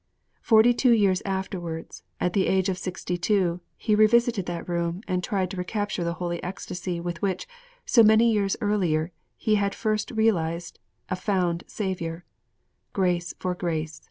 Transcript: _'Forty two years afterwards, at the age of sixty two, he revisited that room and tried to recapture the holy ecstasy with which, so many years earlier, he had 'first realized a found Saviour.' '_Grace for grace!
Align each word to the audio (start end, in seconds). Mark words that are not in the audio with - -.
_'Forty 0.40 0.72
two 0.72 0.92
years 0.92 1.20
afterwards, 1.26 2.04
at 2.20 2.32
the 2.32 2.46
age 2.46 2.70
of 2.70 2.78
sixty 2.78 3.18
two, 3.18 3.60
he 3.76 3.94
revisited 3.94 4.46
that 4.46 4.66
room 4.66 5.02
and 5.06 5.22
tried 5.22 5.50
to 5.50 5.58
recapture 5.58 6.02
the 6.02 6.14
holy 6.14 6.42
ecstasy 6.42 6.98
with 7.00 7.20
which, 7.20 7.46
so 7.84 8.02
many 8.02 8.32
years 8.32 8.56
earlier, 8.62 9.12
he 9.36 9.56
had 9.56 9.74
'first 9.74 10.10
realized 10.12 10.78
a 11.10 11.16
found 11.16 11.64
Saviour.' 11.66 12.24
'_Grace 12.94 13.34
for 13.38 13.54
grace! 13.54 14.08